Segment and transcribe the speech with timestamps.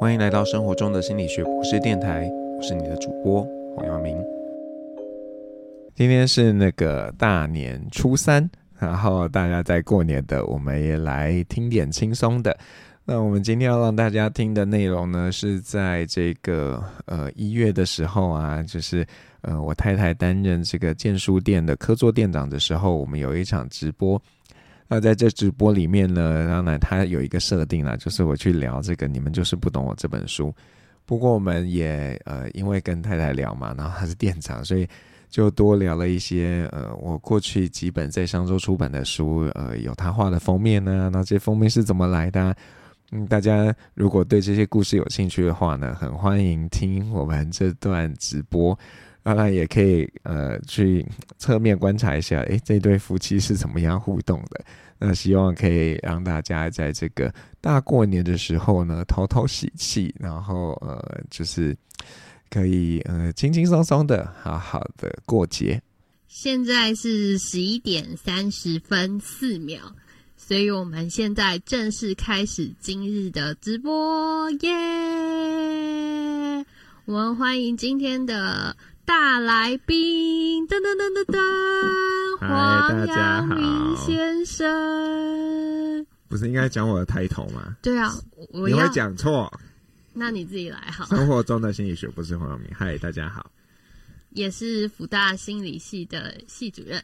[0.00, 4.16] 欢迎来到生活中的心理学博士电台，我是你的主播黄耀明。
[5.96, 8.48] 今天是那个大年初三，
[8.78, 12.56] 然后大家在过年的，我们也来听点轻松的。
[13.04, 19.04] 那我们今天要让大家听的内容呢，是在这个呃一月的时候啊，就是
[19.40, 24.22] 呃我太太担任这个建书店的客座店长的时候，我们有一场直播。
[24.88, 30.52] 那在这直播里面呢，当然他有一个设定啦，就是我去聊这个“你们就是不懂我”这本书。
[31.04, 34.88] 不过我们也呃，因为跟太太聊嘛，然后他是店长，所以
[35.28, 42.56] 就多聊了一些呃，我过去几本在商周出版的书，呃，有他画的封面呢，那这些封面是怎么来的？
[43.12, 48.78] 嗯，大家如果对这些故事有兴趣的话呢，很欢迎听我们这段直播。
[49.28, 51.06] 当然也可以呃去
[51.36, 54.64] 侧面观察一下，诶，这对夫妻是怎么样互动的？
[54.98, 61.76] 那希望可以让大家在这个大过年的时候呢，透透喜气，然后呃就是
[62.48, 65.78] 可以呃轻轻松松的好好的过节。
[66.26, 69.94] 现在是十一点三十分四秒，
[70.38, 74.70] 所以我们现在正式开始今日的直播耶
[77.04, 78.74] 我们欢迎今天的。
[79.08, 87.74] 大来宾，噔噔噔噔噔，黄耀明先生，不是应该讲我的抬头吗？
[87.80, 88.12] 对啊，
[88.52, 89.50] 我你会讲错，
[90.12, 91.06] 那你自己来好。
[91.06, 93.50] 生活中的心理学不是黄耀明，嗨，大家好，
[94.32, 97.02] 也是福大心理系的系主任。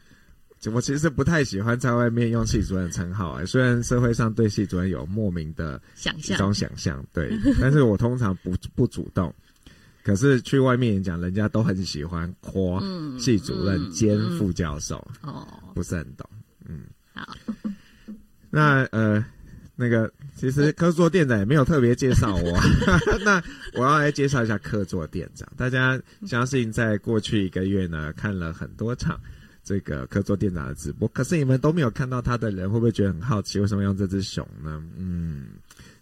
[0.71, 9.33] 我其实不太喜欢在外面用系主任称号，哎，虽然社会上对系主任有莫名的想象，一种想象，对，但是我通常不不主动。
[10.05, 12.79] 可是去外面演讲，人家都很喜欢夸
[13.17, 16.29] 系主任兼副教授，哦、嗯，不是很懂，
[16.69, 17.35] 嗯，好，
[18.51, 19.25] 那呃，
[19.75, 22.59] 那个其实客座店长也没有特别介绍我，
[23.25, 23.41] 那
[23.73, 25.51] 我要来介绍一下客座店长。
[25.57, 29.19] 大家相信在过去一个月呢，看了很多场
[29.63, 34.83] 这个客座店长的直播，可是你们都没有看到他的人，会不会觉得很好奇，为什么用这只熊呢？
[34.95, 35.47] 嗯。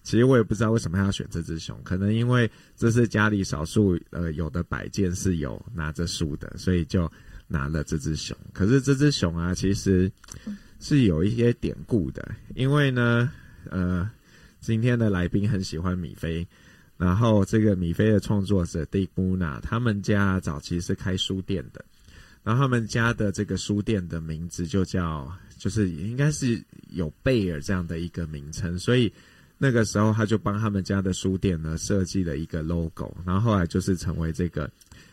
[0.04, 7.10] 其实我也不知道为什么要选这只熊，可能因为这是家里少数呃有的摆件是有拿着书的，所以就
[7.48, 8.38] 拿了这只熊。
[8.52, 10.12] 可是这只熊啊，其实
[10.82, 13.32] 是有一些典故的，因为呢，
[13.70, 14.12] 呃，
[14.60, 16.46] 今天的来宾很喜欢米菲，
[16.98, 21.84] 然后这个米菲的创作者 Dick Bruna，他们家早期是开书店的，
[22.44, 29.10] 然后他们家的这个书店的名字就叫，就是应该是有贝尔这样的一个名称，所以。
[29.58, 34.70] 那个时候，他就帮他们家的书店呢设计了一个 logo，然后后来就是成为这个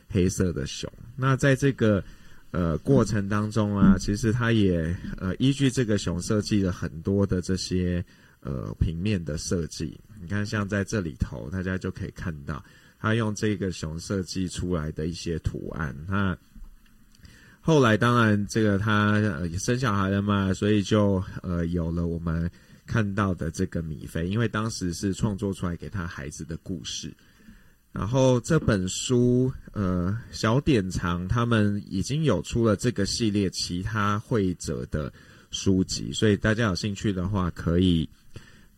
[0.09, 0.93] 黑色的熊。
[1.15, 2.03] 那在这个
[2.51, 8.05] 呃过程当中啊，其实他也呃依据这个熊设计了很多的这些
[8.41, 9.97] 呃平面的设计。
[10.21, 12.65] 你看，像在这里头，大家就可以看到
[12.99, 15.95] 他用这个熊设计出来的一些图案。
[16.09, 16.37] 那
[17.61, 22.51] 后来当然这个他呃生小孩了嘛，所以就呃有了我们。
[22.91, 27.15] 看到的这个米菲，因为当时是创作出来给他孩子的故事，
[27.93, 35.13] 然后这本书，呃，小典藏他们已经有出了这个系列其他绘者的
[35.53, 38.09] 书籍，所以大家有兴趣的话，可以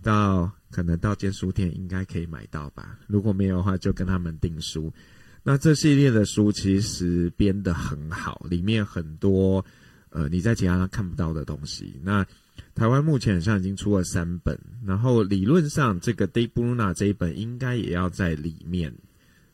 [0.03, 2.99] 到可能到间书店应该可以买到吧。
[3.07, 4.93] 如果没有的话，就跟他们订书。
[5.43, 9.65] 那这系列的书其实编得很好，里面很多
[10.11, 11.99] 呃你在其他看不到的东西。
[12.03, 12.27] 那
[12.75, 18.93] 台湾目前好像已经出了三本，然后理论上这个 Dick Bruna 这一本应该也要在里面，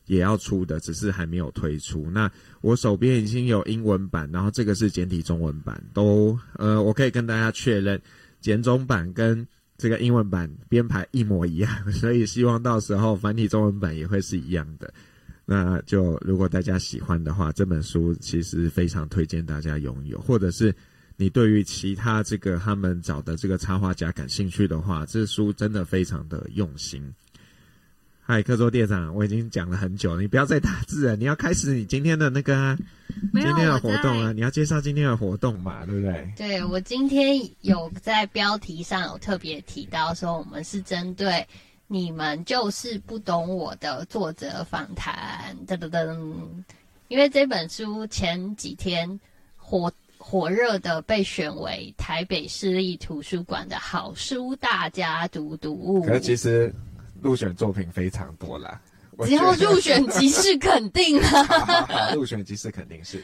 [0.05, 2.09] 也要出的，只是还没有推出。
[2.11, 8.01] 那我手边已经有英文版，然后这个是简体中文版，都呃，我可以跟大家确认，
[8.39, 9.45] 简中版跟
[9.77, 14.93] 这个英文版编排一模一样，所以希望到时候繁体中文版也会是一样的。
[15.45, 20.73] 那就如果大家喜欢的话，这本书其实非常推荐大家拥有，或者是。
[21.19, 27.13] 你对于其他这个他们找的这个插画家感兴趣的话，这书真的非常的用心。
[28.21, 32.77] 嗨，客座店长，我已经讲了很久了，你不要再打字了，你要开始你今天的那个、啊、
[33.33, 36.33] 今天的活动啊，你要介绍今天的活动嘛，对不对？
[36.37, 41.45] 对，我今天有在标题上有特别提到说，我们是针对
[41.87, 46.33] 你们就是不懂我的作者访谈，噔噔噔，
[47.09, 49.19] 因为这本书前几天
[49.57, 49.91] 火。
[50.29, 56.71] 火热的被选为台北市立图书馆的好书大家读读物，可是其实
[57.19, 58.79] 入选作品非常多啦，
[59.25, 62.13] 只要入选即是肯定啊！
[62.13, 63.23] 入选即是肯定是，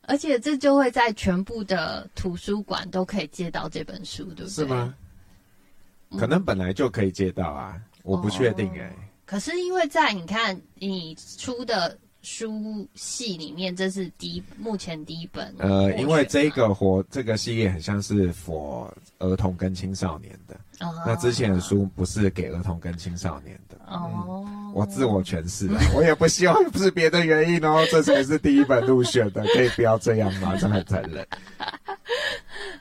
[0.00, 4.48] 而且这就会在全部的图书馆都可以借到这本书，对不对？
[4.48, 4.94] 是吗？
[6.18, 8.96] 可能本来就可以借到啊，我不确定哎、欸。
[9.26, 15.54] 可是因为在你看你出的书系里面，这是第一目前第一本。
[15.58, 20.54] 呃，因为这个活这个系列很像是 for 儿童跟青少年的。
[20.80, 20.92] 哦。
[21.06, 23.76] 那之前的书不是给儿童跟青少年的。
[23.86, 24.44] 哦。
[24.46, 30.54] 嗯、我自我诠释了， 我也不希望不是别的原因哦，这才是第一本入选的，可以不要这样吗？
[30.60, 31.26] 真的很残忍。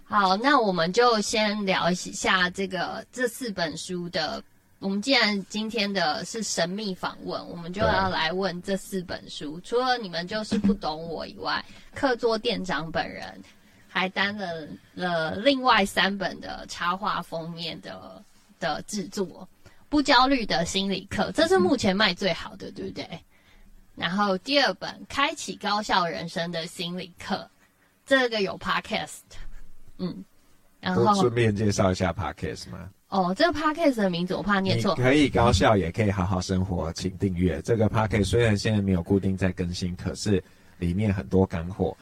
[0.03, 4.43] 好，那我们就先聊一下这个这四本书的。
[4.79, 9.59] 我们既然今天的是神秘访问，我们就要来问这四本书。
[9.61, 11.63] 除了你们就是不懂我以外，
[11.95, 13.41] 客座店长本人
[13.87, 18.23] 还担任了另外三本的插画封面的
[18.59, 19.47] 的制作。
[19.89, 23.07] 不焦虑的心理课，这是目前卖最好的，对不对？
[23.95, 27.49] 然后第二本开启高效人生的心理课，
[28.05, 29.21] 这个有 podcast。
[29.97, 30.23] 嗯，
[30.81, 32.89] 然后顺便介绍一下 Podcast 吗？
[33.09, 34.93] 哦，这个 Podcast 的名字我怕念错。
[34.95, 38.25] 可以高效，也可以好好生活，请订阅这个 Podcast。
[38.25, 40.43] 虽然现在没有固定在更新，可是
[40.77, 41.95] 里面很多干货。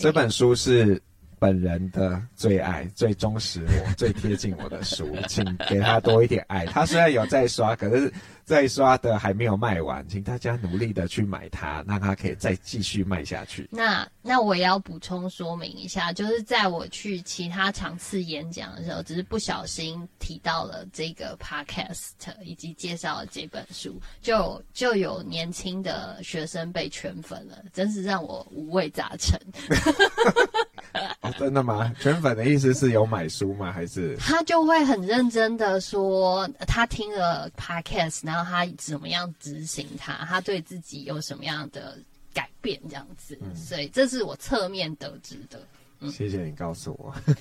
[0.00, 1.00] 这本书是
[1.40, 6.64] 本人的最爱、最忠实我、最贴近我的书，请给他多一点爱。
[6.66, 8.12] 他虽然有在刷，可是。
[8.42, 13.68] 在刷的还没有卖完，请大家努力的去买它，让它可以再继续卖下去。
[13.70, 22.10] 那那我也要补充说明一下，就是在我去其他场次演讲的时候，只是不小心提到了这个 podcast，
[22.42, 29.38] 以及介绍了这本书，就就有年轻的学生被圈粉了，真是让我五味杂陈。
[31.22, 31.94] 哦，真的吗？
[32.00, 33.72] 圈粉的意思是有买书吗？
[33.72, 38.50] 还是他就会很认真的说，他听了 podcast，然后。
[38.50, 40.12] 他怎么样执行他？
[40.24, 41.96] 他对自己有什么样的
[42.34, 42.80] 改变？
[42.88, 45.60] 这样子，嗯、所以这是我侧面得知的。
[46.00, 47.14] 嗯、谢谢你告诉我。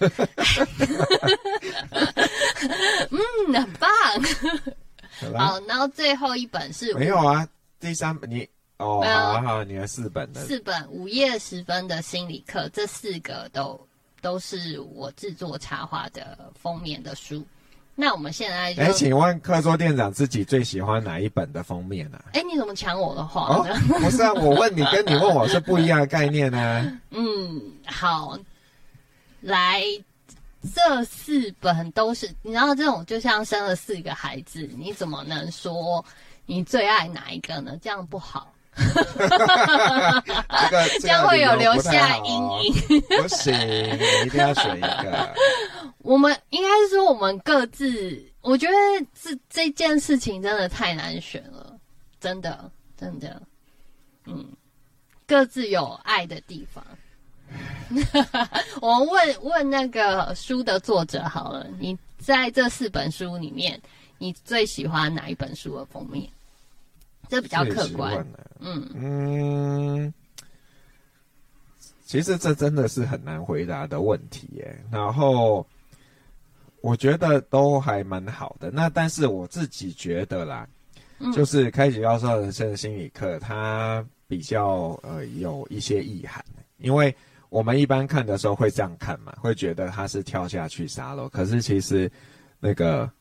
[3.10, 3.90] 嗯，很棒。
[5.36, 7.48] 好，然后最后一本是没有啊？
[7.80, 8.48] 第三本你
[8.80, 13.78] 哦，好好，你的四本的四本午夜时分的心理课，这四个都
[14.22, 17.46] 都是我制作插画的封面的书。
[17.94, 22.18] 那我们现在就，哎，请问客座店长自己最喜欢哪一本的封面呢？
[22.20, 22.32] 啊？
[22.32, 23.76] 哎，你怎么抢我的话呢？
[23.90, 27.02] 哦，不是啊，我问你，跟你问我是不一样的概念呢，啊。
[27.12, 28.40] 嗯，好，
[29.42, 29.84] 来，
[30.74, 36.06] 这四本都是，你知道这种就像生了四个孩子，你怎么能说
[36.46, 37.78] 你最爱哪一个呢？
[37.82, 38.54] 这样不好。
[38.76, 42.74] 这个这样会有留下阴影。
[43.02, 45.34] 不行，你一定要选一个。
[46.00, 48.74] 我们应该是说，我们各自，我觉得
[49.22, 51.76] 这这件事情真的太难选了，
[52.22, 53.42] 真的，真的，
[54.26, 54.46] 嗯，
[55.28, 56.84] 各自有爱的地方。
[58.82, 63.82] 我们问问那个书的作者好了，你在这四本书里面，
[64.20, 66.30] 你最喜欢哪一本书的封面？
[67.30, 68.28] 这比较客观。
[68.60, 70.14] 嗯嗯，
[72.04, 74.84] 其实这真的是很难回答的问题耶。
[74.92, 75.66] 然后。
[76.82, 80.66] 我觉得都还蛮好的，那但是我自己觉得啦，
[81.20, 86.42] 嗯、就是开启高效人生的心理课，它比较呃有一些意涵，
[86.78, 87.14] 因为
[87.50, 92.10] 我们一般看的时候会这样看嘛，会觉得他是跳下去杀了，可是其实
[92.62, 93.12] 那个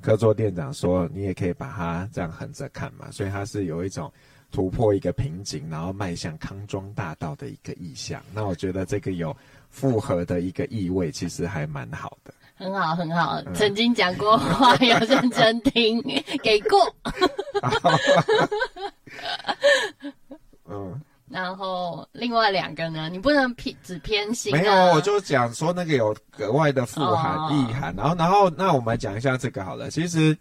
[0.00, 4.12] 客座店长说，你也可以把它这样横着看嘛，所以它是有一种
[4.52, 8.22] 突破一个瓶颈，然后迈向康庄大道的一个意象。
[8.32, 9.36] 那我觉得这个有
[9.68, 12.32] 复合的一个意味，其实还蛮好的。
[12.54, 13.42] 很好，很好。
[13.52, 16.02] 曾经讲过话，有认真听，
[16.42, 16.78] 给过。
[21.36, 21.42] 嗯。
[21.42, 23.08] 然后另外两个呢？
[23.10, 24.52] 你不能偏只偏心。
[24.52, 27.94] 没有，我就讲说那个有格外的富含意涵。
[27.96, 29.90] 然后，然后，那我们讲一下这个好了。
[29.90, 30.36] 其实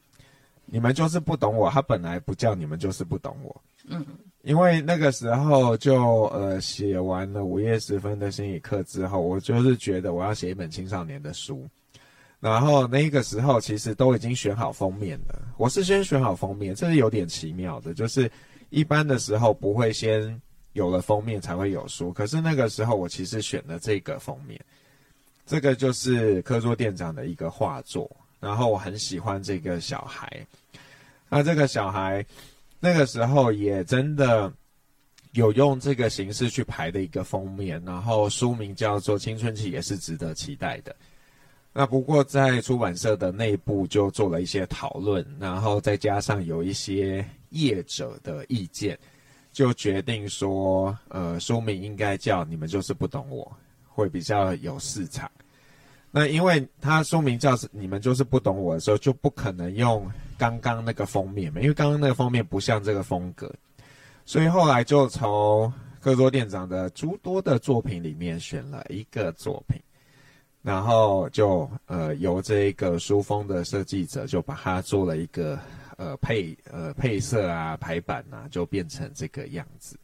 [0.66, 3.62] 你们就是不懂我，他本来不叫你们，就是不懂我。
[3.88, 4.06] 嗯。
[4.44, 11.68] 因为那个时候就呃写完了午夜时分的心理课之后，我就是觉得我要写一本青少年的书。
[12.40, 15.42] 然后那个时候其实都已经选好封面了。
[15.58, 18.32] 我是先选好封面，这是有点奇妙的，就是
[18.70, 20.40] 一般的时候不会先
[20.76, 22.14] 有了封面才会有书。
[22.14, 24.64] 可是那个时候我其实选了这个封面，
[25.46, 28.10] 这个就是科桌店长的一个画作。
[28.40, 30.46] 然后我很喜欢这个小孩，
[31.30, 32.24] 那这个小孩
[32.80, 34.54] 那个时候也真的
[35.32, 40.92] 有用这个形式去排的一个封面，然后书名叫做《青春期也是值得期待的》。
[41.74, 48.98] 那不过在出版社的内部就做了一些讨论，然后再加上有一些业者的意见，
[49.56, 53.50] 就决定说，呃，书名应该叫“你们就是不懂我”，
[53.88, 55.32] 会比较有市场。
[56.12, 63.50] 那因为他书名叫“你们就是不懂我”的时候，就不可能用刚刚那个封面嘛，因为刚刚那个封面不像这个风格，
[64.26, 65.72] 所以后来就从
[66.02, 69.80] 客座店长的诸多的作品里面选了一个作品，
[70.62, 75.58] 然后就呃由这个书封的设计者就把它做了一个
[75.98, 80.00] 呃配呃配色啊排版啊，就变成这个样子。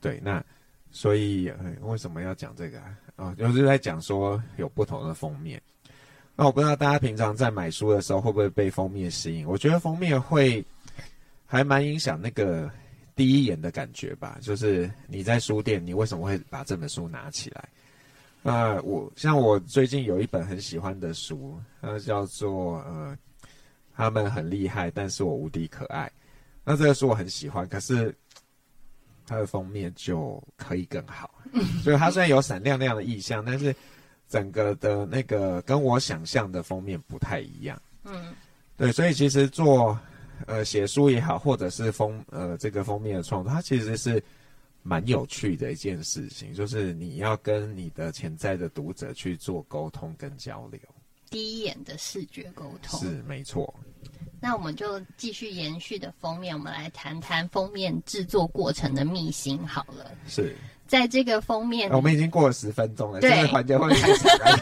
[0.00, 0.44] 对，那
[0.90, 2.98] 所以、为什么要讲这个啊？
[3.16, 5.60] 啊、哦，就是在讲说有不同的封面。
[6.34, 9.46] 那我不知道大家平常在买书的时候会不会被封面吸引？
[9.48, 10.64] 我觉得封面会
[11.46, 12.70] 还蛮影响那个
[13.14, 14.38] 第一眼的感觉吧。
[14.42, 17.68] 就是你在书店，你为什么会把这本书拿起来？
[18.42, 23.16] 那我像我最近有一本很喜欢的书，它叫做呃，
[23.96, 26.10] 他们很厉害，但是我无敌可爱。
[26.64, 28.14] 那这个书我很喜欢，可是
[29.26, 31.34] 它的封面就可以更好。
[31.82, 33.74] 所以它虽然有闪亮亮的意象，但是。
[34.28, 38.34] 整个的那个跟我想象的封面不太一样，嗯，
[38.76, 39.96] 对，所以其实做
[40.48, 44.20] 呃写书也好，或者是封呃这个封面的创作，它其实是
[44.82, 50.80] 蛮有趣的一件事情，就是你要跟你的潜在的读者去做沟通跟交流，
[51.30, 53.72] 第一眼的视觉沟通是没错。
[54.40, 60.10] 那我们就继续延续的封面，我们来谈谈封面制作过程的秘辛好了。
[60.28, 60.56] 是。
[60.86, 64.56] 在这个封面，我们已经过了十分钟了，这个环节会太长了。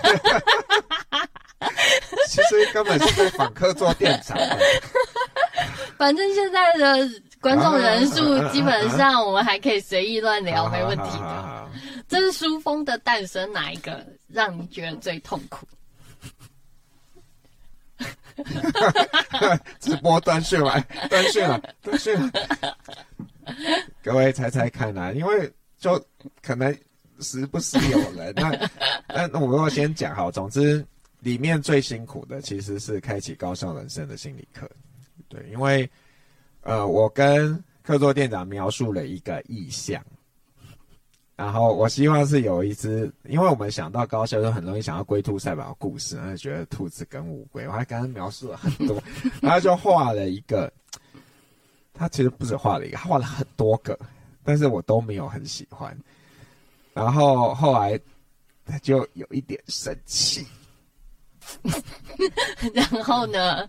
[2.28, 4.34] 其实根本是在访客做店长。
[5.98, 7.08] 反正现在的
[7.40, 11.70] 观众人数基本上，我们还可以随意乱聊，没问题的。
[12.08, 15.66] 这是书封的诞生，哪一个让你觉得最痛苦？
[19.80, 22.30] 直播断讯了，断讯了，断讯了。
[24.02, 25.52] 各位猜猜看啊，因为。
[25.76, 26.02] 就
[26.40, 26.74] 可能
[27.20, 28.48] 时不时有人，那
[29.06, 30.30] 那 那我要先讲好。
[30.30, 30.82] 总之，
[31.20, 34.66] 里面最辛苦的其实是开启高效人生的心理课，
[35.28, 35.86] 对，因为
[36.62, 40.02] 呃，我跟客座店长描述了一个意象，
[41.36, 49.02] 然后我希望是有一只，因为我们想到高校就很容易想到龟兔赛跑的故事，然后觉得兔子跟乌龟，我还刚刚描述了很多，
[49.42, 50.72] 然后就画了一个，
[51.92, 53.98] 他其实不止画了一个，他画了很多个。
[54.46, 55.96] 但是我都没有很喜欢，
[56.92, 57.98] 然后后来
[58.66, 60.46] 他就有一点生气，
[62.74, 63.66] 然后呢？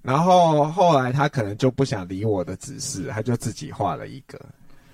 [0.00, 4.40] 然后后来他可能就不想理我的指示，他就自己画了一个，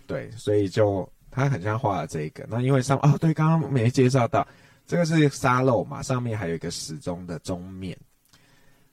[0.07, 2.47] 对，所以就他很像画了这个。
[2.49, 4.47] 那因为上哦，对，刚刚没介绍到，
[4.87, 7.97] 这个是沙漏嘛，上面还有一个时钟的钟面。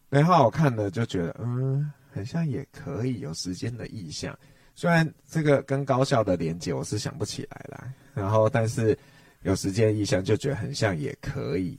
[0.09, 4.37] 然后我看了就觉得，嗯，很像也可以有时间的意象。
[4.75, 8.97] 虽然这个跟高校的连接我是想不起来了，然后但是
[9.43, 11.77] 有时间意象就觉得很像也可以，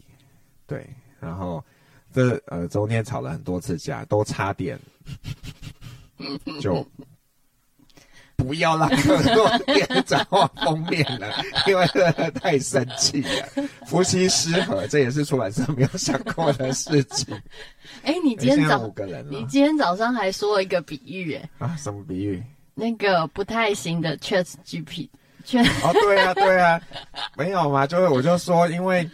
[0.67, 0.89] 对，
[1.19, 1.65] 然后
[2.13, 4.79] 这呃中间吵了很多次架，都差点
[6.61, 6.87] 就
[8.37, 11.33] 不要让客座店长画封面了，
[11.67, 13.49] 因为这个太生气了，
[13.87, 17.35] 夫妻失和，这也是出版社没有想过的事情。
[18.03, 18.93] 哎、欸，你今天早
[19.31, 22.43] 你今天早上还说了一个比喻，哎啊，什么比喻？
[22.75, 25.09] 那个不太行的 ChatGPT，
[25.83, 26.81] 哦，对啊，对啊，
[27.37, 29.09] 没有嘛，就是我就说，因为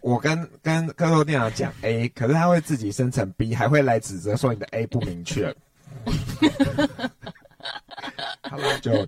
[0.00, 5.52] 我跟跟客座店长讲 A，可是他会自己生成 B，还会来指责说你的 A 不明确。
[8.50, 9.06] 好了，就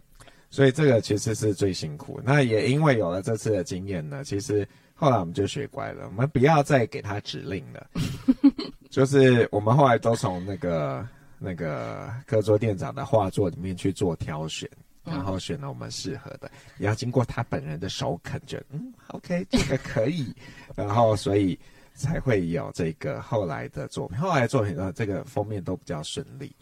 [0.50, 2.21] 所以这个其实是最辛苦。
[2.25, 7.87] 那也因为有了这次的经验呢，其实后来我们就学乖了，我们不要再给他指令了。
[8.90, 11.07] 就是我们后来都从那个。
[11.40, 14.68] 那个课桌店长的画作里面去做挑选，
[15.04, 20.35] 然后选了我们适合的，也要经过他本人的首肯，觉得嗯，OK，这个可以，
[20.75, 21.57] 然后所以
[21.95, 24.18] 才会有这个后来的作品。
[24.18, 26.52] 后来的作品呢，这个封面都比较顺利。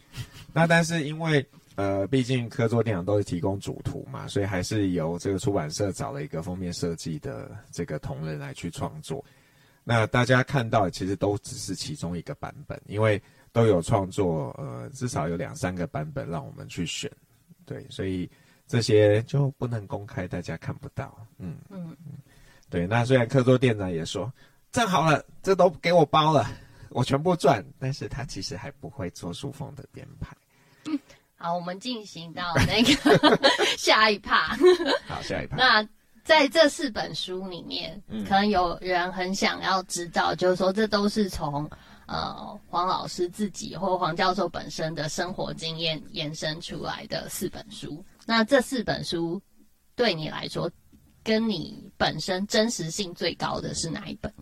[0.53, 1.43] 那但是因为
[1.77, 9.23] 呃，毕竟客座店长都是提供主图嘛，所以还是由这个出版社找了一个封面设计的这个同仁来去创作。
[9.83, 13.19] 那大家看到的其实都只是其中一个版本，因为。
[13.53, 17.09] 都有创作，呃，至少有两三个版本让我们去选，
[17.65, 18.29] 对，所以
[18.67, 22.19] 这些就不能公开，大家看不到，嗯嗯嗯，
[22.69, 22.85] 对。
[22.85, 24.31] 那虽然客座店长也说
[24.71, 26.45] 正好了，这都给我包了，
[26.89, 30.37] 我全部赚，但是他其实还不会做书封的编排。
[31.37, 33.39] 嗯，好，我们进行到那个
[33.77, 34.57] 下一趴。
[35.07, 35.55] 好，下一趴。
[35.55, 35.89] 那
[36.23, 41.69] 在这四本书里面，嗯，可能有人很想要知道，就是说这都是从。
[42.09, 49.41] 呃，黄老师自己或黄教授本身的生活经验延伸出来的四本书，那这四本书
[49.93, 50.71] 对你来说，
[51.21, 54.33] 跟你本身真实性最高的是哪一本？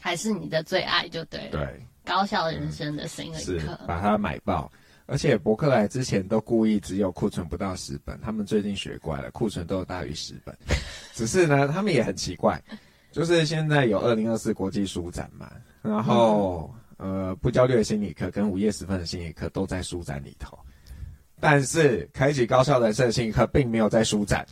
[0.00, 1.66] 还是你的最爱，就对了。
[1.66, 4.72] 对，高效人生的心理课，是把它买爆。
[5.10, 10.54] 而且伯克莱之前都故意只有库存不到十本，他们最近学乖了，库存都有大于十本。
[11.14, 12.62] 只是呢，他们也很奇怪，
[13.10, 15.50] 就是现在有二零二四国际书展嘛，
[15.80, 20.58] 然后、嗯、呃，不焦虑的心理课跟午夜时分的心理课都在书展里头，
[21.40, 24.46] 但是开启高效人生的心理课并没有在书展，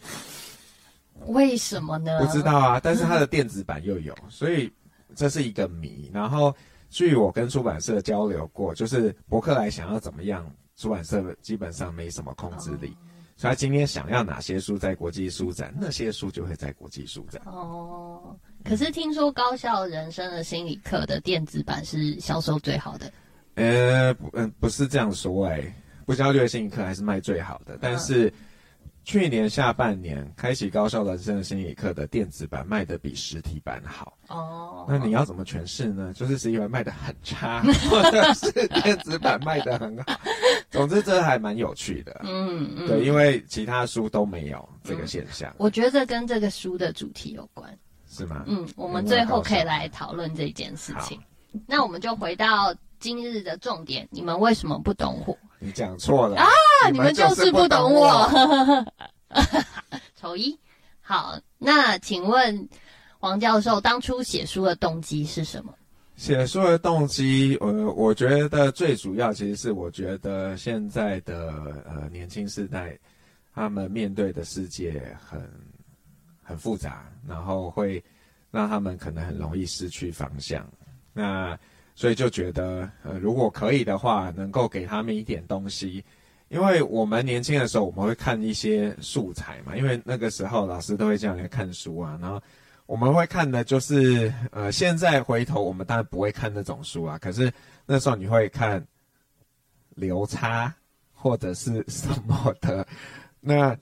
[1.27, 2.19] 为什么呢？
[2.19, 4.73] 不知道啊，但是它的电子版又有，所以
[5.15, 6.11] 这是一个谜。
[6.15, 6.57] 然后。
[6.97, 12.89] 据我跟出版社交流过，就是伯克莱想要怎么样，出版社基本上没什么控制力。
[12.89, 12.97] 哦、
[13.37, 17.43] 所以他今天想要哪些书在国际书展，那些书就会在国际书展。
[17.45, 18.35] 哦，
[18.65, 23.13] 可是听说高校人生的心理课的电子版是销售最好的。
[23.57, 25.75] 呃，不，嗯，不是这样说哎、欸，
[26.07, 28.29] 不焦虑的心理课还是卖最好的，但是。
[28.29, 28.33] 嗯
[29.07, 34.19] 去年下半年，开启高效人生的心理课的电子版卖的比实体版好。
[34.27, 36.13] 哦，那你要怎么诠释呢？
[36.13, 40.21] 就是实体版卖的很差， 或者是电子版卖的很好。
[40.73, 42.21] 总之，这还蛮有趣的。
[42.25, 45.55] 嗯嗯，对，因为其他书都没有这个现象。
[45.57, 48.43] 我觉得跟这个书的主题有关，是吗？
[48.49, 51.23] 嗯，我们最后可以来讨论这件事情。
[51.65, 55.39] 那我们就回到今日的重点，你们为什么不懂我？
[55.67, 56.47] 你讲错了啊！
[56.93, 58.87] 你们就是不懂我。
[60.15, 60.57] 丑一，
[61.01, 62.69] 好，那请问
[63.19, 65.75] 王教授当初写书的动机是什么？
[66.15, 72.97] 写书的动机，呃，我觉得最主要其实是我觉得现在的呃年轻世代，
[73.53, 75.51] 他们面对的世界很
[76.43, 78.03] 很复杂，然后会
[78.51, 80.67] 让他们可能很容易失去方向。
[81.13, 81.59] 那
[81.97, 86.05] 所以就觉得，呃，如果可以的话，能够给他们一点东西，
[86.49, 92.39] 因为我们年轻的时候，我们会看一些素材嘛，因为那个时候老师都会这样来看书啊，然后
[92.85, 97.51] 我们会看的就是，呃，现在回头我们当然不会看那种书啊，可是
[97.87, 98.87] 那时候你会看
[99.95, 100.73] 流差
[101.15, 102.87] 或者是什么的，
[103.41, 103.75] 那。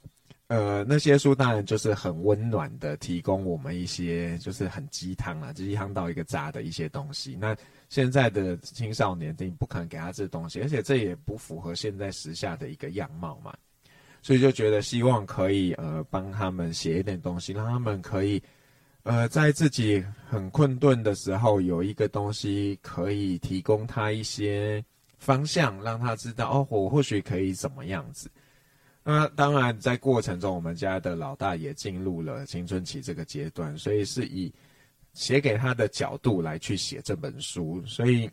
[0.48, 7.34] 呃，那些书当然就是很温暖的，提供我们一些就是很鸡汤啊，鸡汤到一个炸的一些东西。
[7.40, 7.56] 那
[7.94, 13.54] 现在的青少年，你不可能给他这东西，而且这也不符合现在时下的一个样貌嘛。
[14.20, 18.42] 所以就觉得希望可以呃帮他们写一点东西，让他们可以
[19.04, 24.85] 呃在自己很困顿的时候有一个东西可以提供他一些
[25.18, 28.28] 方向，让他知道哦，我或许可以怎么样子。
[29.04, 34.52] 那当然，在过程中，我们家的老大也进入了青春期这个阶段，所以是以
[35.14, 38.31] 写给他的角度来去写这本书，所以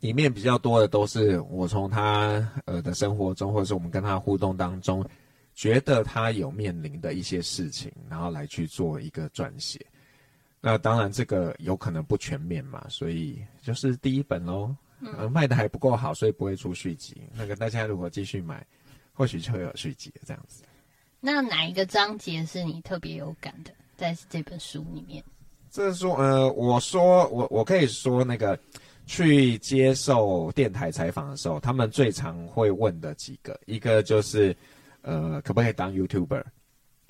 [0.00, 5.02] 里面比较多的都是我从他呃的生活中，或者是我们跟他互动当中，
[5.54, 9.80] 觉得他有面临的一些事情，然后来去做一个撰写。
[10.60, 14.76] 那当然，这个有可能不全面嘛，所以就是第一本喽，
[15.16, 17.22] 呃，卖的还不够好，所以不会出续集。
[17.34, 18.62] 那个大家如果继续买。
[19.14, 20.64] 或许就会有续集这样子。
[21.20, 25.22] 那哪一个章节是你特别有感的，在这本书里面？
[25.72, 28.58] 这是说，呃，我说我我可以说那个
[29.06, 34.54] 去接受电台采访的时候，他们最常会问的几个，一个就是
[35.00, 36.44] 呃，可不可以当 YouTuber？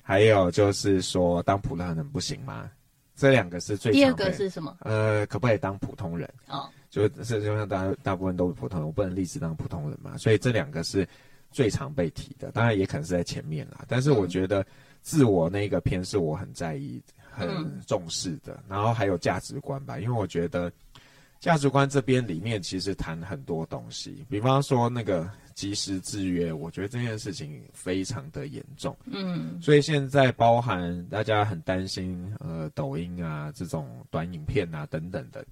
[0.01, 2.71] 还有就是说，当普通人不行吗？
[3.15, 3.99] 这两个是最常。
[3.99, 4.77] 第二个是什么？
[4.79, 6.27] 呃，可不可以当普通人？
[6.47, 11.05] 哦，就是就像大大部分都是普通人，我不能立志当普通人嘛，所以这两个是。
[11.51, 13.85] 最常被提的，当然也可能是在前面啦。
[13.87, 14.65] 但是我觉得
[15.03, 16.99] 自我那个篇是我很在意、
[17.33, 18.63] 很重视的。
[18.67, 20.71] 然后还有价值观吧，因为我觉得
[21.39, 24.25] 价值观这边里面其实谈很多东西。
[24.29, 28.95] 比方说那个及时制约，我觉得这件事情非常的严重。
[29.05, 35.45] 嗯，所以现在包含大家很担心，呃，抖音啊这种短影片啊等等的，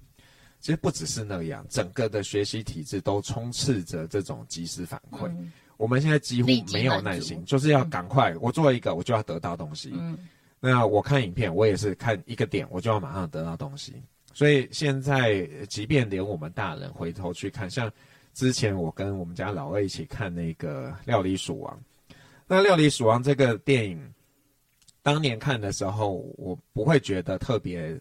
[0.60, 5.26] 其实不只是那样，整个的学习体制都充斥着这种及时反馈。
[5.28, 8.30] 嗯我们现在几乎没有耐心，就是要赶快。
[8.34, 9.90] 嗯、我做一个，我就要得到东西。
[9.92, 10.16] 嗯，
[10.64, 14.00] 那我看影片，我也是看一个点，我就要马上得到东西。
[14.32, 17.90] 所以现在，即便连我们大人回头去看，像
[18.32, 21.76] 之前我跟我们家老二一起看那个《料理鼠王》，
[22.46, 24.14] 那《料理鼠王》这个电影，
[25.02, 28.00] 当年看的时候，我不会觉得特别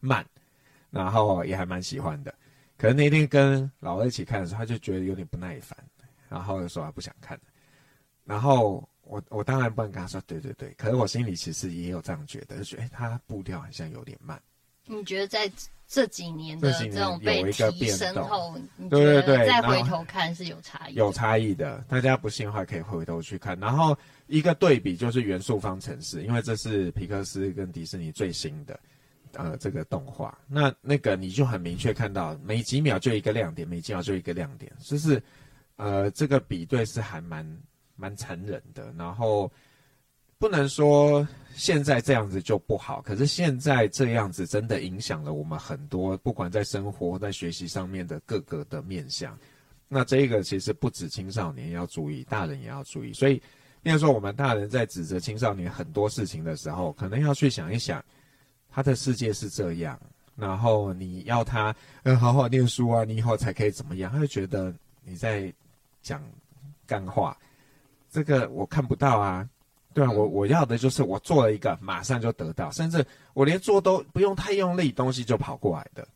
[0.00, 0.26] 慢，
[0.90, 2.34] 然后也还蛮喜欢的。
[2.76, 5.78] 可能那天跟老二一起看的时候，他就觉得有点不耐烦。
[6.28, 7.40] 然后就说他不想看，
[8.24, 14.40] 然后我我当然不能跟他说对对对，可是我心里其实也有这样觉得，就觉得哎，他步调好像有点慢。
[14.88, 15.50] 你觉得在
[15.88, 18.56] 这几年的这种被提升后，
[18.88, 21.84] 对对对，再回头看是有差异，有差异的。
[21.88, 23.58] 大家不信的话可以回头去看。
[23.58, 23.96] 然后
[24.28, 28.78] 一个对比就是《元素方程式》，因为这是皮克斯跟迪士尼最新的
[29.32, 35.20] 呃这个动画，那那个你就很明确看到每几秒就一个亮点，每几秒就一个亮点，就是
[35.76, 37.44] 呃这个比对是还蛮
[37.96, 38.92] 蛮残忍的。
[38.96, 39.50] 然后
[40.38, 49.36] 不能说现在这样子就不好，可是现在这样子真的影响了我们很多，不管在生活、在学习上面的各个的面向。
[49.88, 53.12] 那这个其实不止青少年要注意，大人也要注意。
[53.12, 53.40] 所以，
[53.82, 58.04] 比如说我们大人在指责青少年很多事情的时候，可能要去想一想，
[58.68, 59.96] 他的世界是这样，
[60.34, 64.10] 然后你要他嗯好好念书啊，你以后才可以怎么样？
[64.10, 65.54] 他会觉得你在
[66.02, 66.20] 讲
[66.84, 67.38] 干话，
[68.16, 69.46] 这个我看不到啊，
[69.92, 76.08] 对啊，我我要的就是我做了一个，马上就得到，甚至我连做都不用太用力，东西就跑过来的。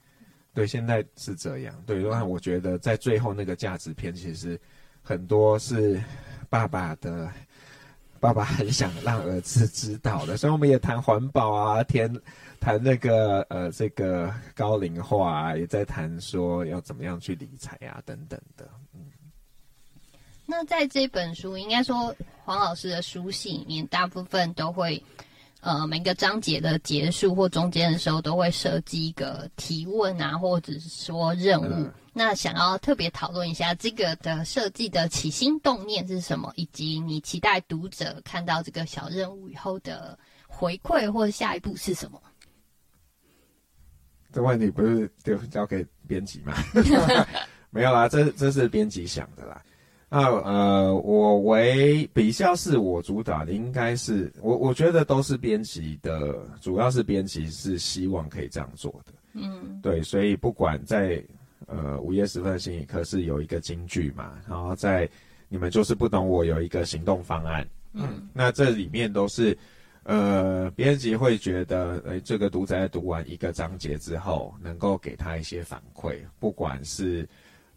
[0.55, 1.75] 对，现在是这样。
[1.85, 4.59] 对，那我觉得在最后那个价值片，其实
[5.03, 6.03] 很多是
[6.49, 7.31] 爸爸的，
[8.19, 10.39] 爸爸很想让儿子知道的。
[10.39, 12.11] 所以我们也谈环保啊，谈
[12.61, 18.67] 谈那个呃这个高龄化啊，也在谈说要怎么样去理财啊等等的。
[20.51, 20.53] 嗯。
[20.53, 25.03] 那在这本书，应该说黄老师的书信里面，大部分都会。
[25.63, 31.67] 呃，每个章节的结束或中间的时候，都会设计一个提问啊，或者是说任务。
[31.67, 42.19] 嗯、那想要特别讨论一下这个的设计的起心动念是什么，以及你期待读者看到这个小任务以后的回馈或者下一步是什么？
[44.33, 46.55] 这问题不是就交给编辑吗？
[47.69, 49.63] 没有啦，这这是编辑想的啦。
[50.12, 59.12] 那呃，我为比较是我主打的，应该是我我觉得都是编辑的，主要是编辑是希望可以这样做的。
[59.35, 61.23] 嗯，对，所以不管在
[61.66, 65.09] 呃午夜时分的心理课是有一个金句嘛，然后在
[65.49, 67.64] 你们就是不懂我有一个行动方案。
[67.92, 69.57] 嗯，那这里面都是
[70.03, 77.29] 呃编辑会觉得，诶，这个读者在读完一个章节之后，能够给他一些反馈，不管是。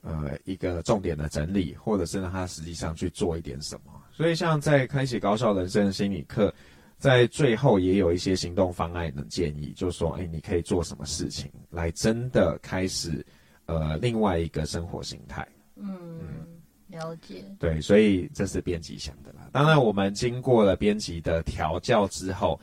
[0.03, 3.91] 呃，一个重点的整理，或者是让他实际上去做一点什么。
[4.11, 6.53] 所以，像在开启高效人生的心理课，
[6.97, 13.25] 在最后也有一些行动方案的建议，就是说，哎，你可以做什么事情来真的开始
[13.65, 15.47] 呃另外一个生活形态。
[15.77, 16.19] 嗯，
[16.89, 17.45] 了解。
[17.57, 19.47] 对，所以这是编辑想的啦。
[19.53, 22.59] 当然，我们经过了编辑的调教之后，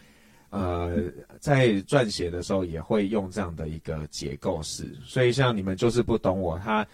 [0.50, 4.94] 呃，在撰写的时候也会用这样的一个结构式。
[5.04, 6.86] 所以，像你们就是不懂我他。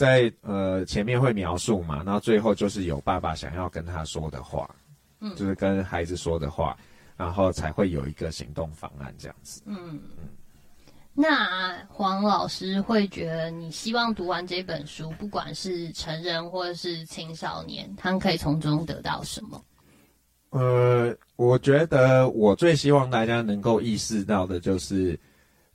[0.00, 4.74] 在呃前面会描述嘛，然后最后就是有爸爸想要跟他说的话，
[5.20, 6.74] 嗯，就是跟孩子说的话，
[7.18, 9.60] 然后才会有一个行动方案这样子。
[9.66, 10.00] 嗯嗯。
[11.12, 19.62] 那黄老师会觉得，你希望读完这本书，不管是成人或者是青少年，他们可以从中得到什么？
[20.48, 25.20] 呃，我觉得我最希望大家能够意识到的就是。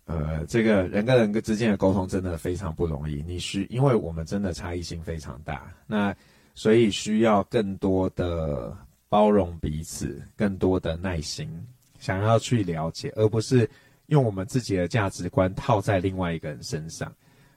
[0.05, 3.23] 呃，这个人跟人之间的沟通真的非常不容易。
[3.25, 6.15] 你需，因为我们真的差异性非常大，那
[6.53, 8.75] 所以需要更多的
[9.09, 11.49] 包容彼此，更多的耐心，
[11.97, 13.67] 想要去了解，而不是
[14.05, 17.11] 用我们自己的价值观套在另外一个人身上。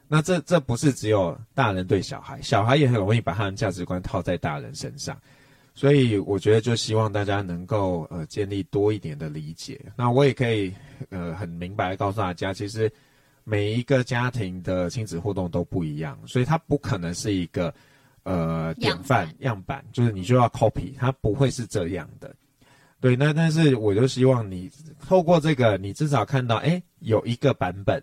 [0.09, 5.15] 那这这不是只有大人对小孩，小孩也很容易把他的价值观套在大人身上。
[5.79, 9.81] 所以我觉得，就希望大家能够呃建立多一点的理解。
[9.95, 10.75] 那我也可以
[11.09, 12.93] 呃很明白地告诉大家，其实
[13.45, 17.73] 每一个家庭的亲子互动都不一样，所以它不可能是一个
[18.25, 22.35] 呃典范样板，样板，就是你就要 copy，它不会是这样的。
[23.01, 24.69] 对，那但是我就希望你
[25.07, 28.03] 透过这个，你至少看到，哎，有一个版本，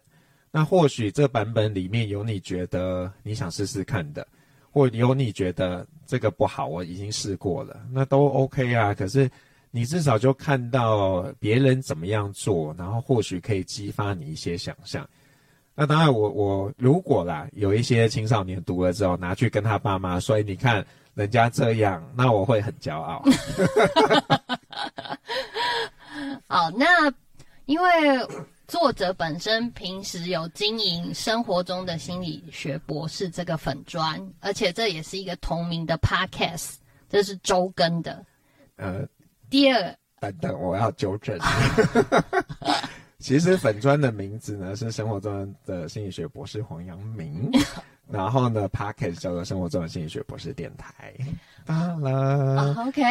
[0.49, 4.25] 那或许这版本里面有你觉得你想试试看的。
[4.75, 8.93] 或有你觉得这个不好，我已经试过了，那都 OK 啊。
[8.93, 9.31] 可是
[9.71, 15.07] 你至少就看到别人怎么样做，然后或许可以激发你一些想象。
[15.75, 23.23] 那当然我，我如果啦，有一些青少年读了之后拿去跟他爸妈说，你看人家这样，那我会很骄傲。
[26.49, 26.85] 好，那
[27.65, 27.89] 因为。
[28.67, 36.75] 作者本身平时有经营生活中的心理学博士这个粉砖，而且这也是一个同名的 podcast，
[37.07, 38.25] 这是周更的。
[38.77, 39.05] 呃，
[39.49, 41.37] 第二，等等，我要纠正。
[43.19, 47.49] 其实粉砖的名字呢是生活中的心理学博士黄阳明，
[48.09, 51.13] 然后呢 podcast 叫做生活中的心理学博士电台。
[51.65, 52.75] 当然了。
[52.75, 53.01] Uh, OK。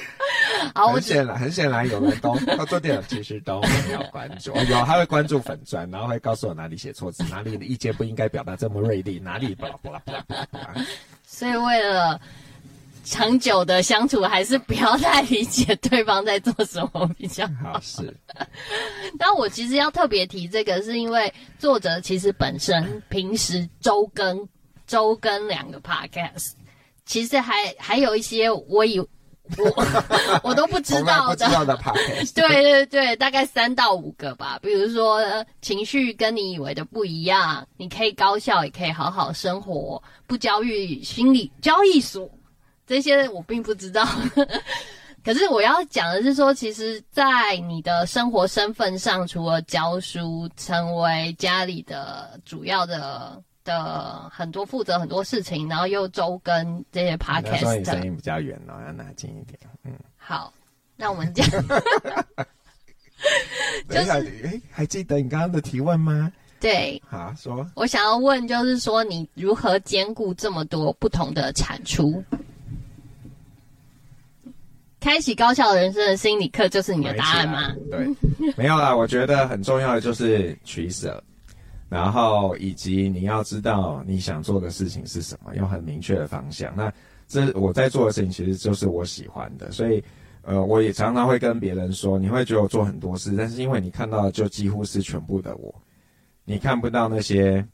[0.74, 4.54] 好，很显然，很显然，有人都 他做电影，其实都没有关注。
[4.54, 10.74] 有，他会关注粉砖，然后会告诉我哪里写错字，哪里的意见不应该表达这么锐利，哪里巴拉巴拉巴拉巴拉。
[11.24, 12.20] 所以为了
[13.04, 17.74] 长久的相处，还是不要太理解对方在做什么比较好。
[17.74, 18.14] 好是。
[19.18, 24.48] 但我其实要特别提这个，是因为作者其实本身平时周更
[24.86, 26.52] 周更两个 podcast，
[27.04, 29.00] 其实还还有一些我以
[29.58, 32.34] 我 我都不知道的，不知道的 podcast。
[32.36, 34.58] 对对对，大概三到五个吧。
[34.62, 35.20] 比如说
[35.62, 42.28] 情绪跟你以为的不一样，你可以高效，也可以好好生活，不焦虑心理交易所。
[42.86, 44.06] 这些我并不知道，
[45.24, 57.58] 可是我要讲的是说，其实，在你的生活身份上，除了教书，成为家里的主要的的很多负责很多事情，然后又周更这些 podcast。
[57.58, 59.58] 说你声音比较远哦，要拿近一点。
[59.84, 60.50] 嗯，好，
[60.96, 61.46] 那我们讲。
[63.88, 66.32] 等一下，哎，还记得你刚刚的提问吗？
[66.60, 67.66] 对，好说。
[67.74, 72.22] 我想要问，就是说你如何兼顾这么多不同的产出？
[75.00, 77.74] 开启高效人生的心理课，就是你的答案吗？
[77.90, 78.08] 对，
[78.56, 78.94] 没有啦。
[78.94, 81.22] 我觉得很重要的就是取舍，
[81.88, 86.74] 然后以及你要知道你想做的事情是什么，有很明确的方向。
[86.76, 86.92] 那
[87.26, 90.02] 这我在做的事情其实就是我喜欢的，所以
[90.42, 95.74] 呃，我也常常会跟别人说，你会觉得我做很多事，但是因为你看到的就几乎是全部的我，
[96.44, 97.66] 你看不到那些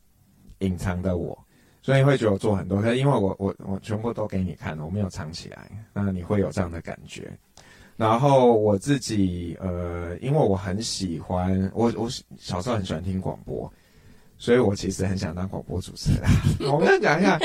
[0.59, 1.38] 隐藏的我。
[1.85, 7.37] 所以会觉得我做很多，可是因为我我我全部都给你看了，我没有藏起来，那你会有这样的感觉。
[7.96, 13.68] 然后我自己呃，因为我很喜欢我我小时候很喜欢听广播，
[14.42, 16.22] 所以我其实很想当广播主持人。
[16.68, 17.38] 我跟你讲一下，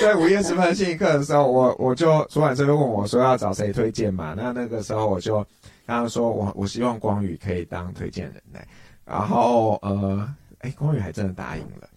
[0.00, 4.34] 在午夜时分心理课的时候，我我就主管这边问我说要找谁推荐嘛？
[4.36, 5.38] 那那个时候我就
[5.84, 8.60] 刚刚说我我希望光宇可以当推荐人呢。
[9.04, 11.88] 然后呃，哎，光宇还真的答应了。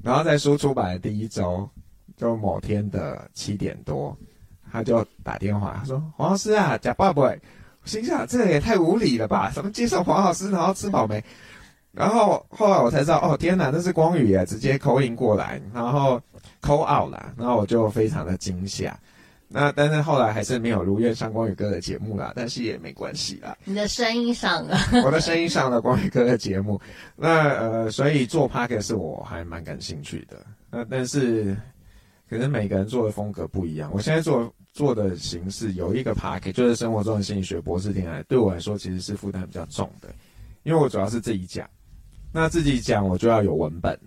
[0.00, 1.68] 然后在书出版的第一周，
[2.16, 4.16] 就某天的七点多，
[4.70, 7.34] 他就打电话，他说：“黄老师啊，假爸爸。”
[7.84, 9.50] 心想这也太无理了吧？
[9.54, 11.22] 怎么介绍黄老师，然后吃饱没？
[11.94, 16.20] 然后后来我才知道，哦天哪，那是光宇啊，直接 call in 过来，然后
[16.60, 18.98] 扣 out 了，然后我就非常的惊吓。
[19.46, 23.56] 那但是后来还是没有如愿上光宇哥的节目啦，但是也没关系啦。
[23.64, 26.80] 你的声音上了，我的声音上了光宇哥的节目。
[27.14, 30.44] 那呃，所以做 Podcast 是我还蛮感兴趣的。
[30.72, 31.56] 那但是
[32.28, 33.88] 可能每个人做的风格不一样。
[33.94, 40.08] 我现在做做的形式有一个 Podcast，就是生活中的心理学博士听来，对我来说其实是负担比较重的，
[40.64, 41.68] 因为我主要是自己讲。
[42.34, 43.98] 那自己讲我就要有文本，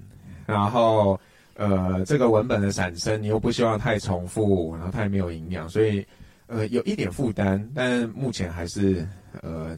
[0.46, 1.20] 然后。
[1.60, 6.06] 呃，这个文本的产生，你又不希望太重复，然后太没有营养，所以
[6.46, 9.10] 呃有一点负担，但目前还是
[9.42, 9.76] 呃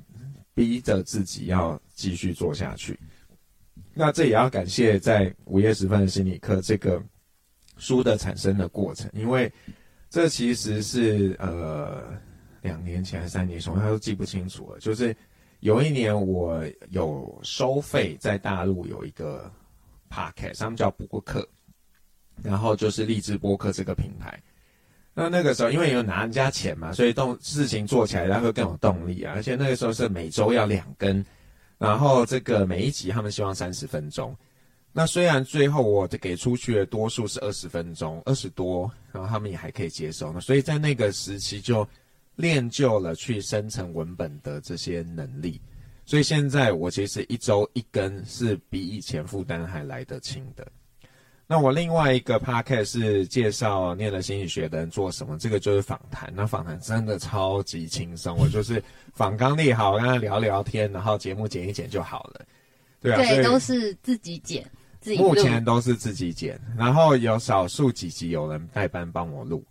[0.53, 2.99] 逼着自己要继续做下去。
[3.93, 7.01] 那这也要感谢在午夜时分的心理课这个
[7.77, 9.49] 书的产生的过程，因为
[10.09, 12.12] 这其实是呃
[12.62, 14.79] 两年前还是三年前，我都记不清楚了。
[14.79, 15.15] 就是
[15.59, 19.51] 有一年我有收费在大陆有一个
[20.09, 21.47] podcast，他们叫播客。
[22.41, 24.41] 然后就是荔枝播客这个平台，
[25.13, 29.33] 那那个时候因为有拿人家钱嘛，所以动事情做起来然后会更有动力啊。
[29.35, 31.25] 而且那个时候是每周要两更，
[31.77, 34.33] 然后这个每一集他们希望三十分钟。
[34.93, 40.31] 那虽然最后我给出去的多数是二十分钟，二十多，然后他们也还可以接受。
[40.31, 41.85] 那所以在那个时期就
[42.39, 45.60] 练就了去生成文本的这些能力。
[46.06, 50.65] 所以现在我其实一周一更是比以前负担还来得轻的。
[51.45, 56.32] 那我另外一个 podcast 是介绍念了心理学的人做什么，这个就是访谈。
[56.36, 58.82] 那访谈真的超级轻松，我就是
[59.13, 62.45] 访刚立好，跟他聊聊天，然后节目剪一剪就好了。
[63.02, 64.63] 对啊，对，都是自己剪，
[65.02, 65.30] 自己录。
[65.30, 69.63] 目前都是自己剪，然后有少数几集有人代班帮我录，